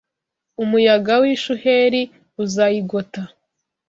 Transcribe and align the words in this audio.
Umuyaga 0.63 1.13
w’ishuheri 1.21 2.01
uzayigota 2.43 3.21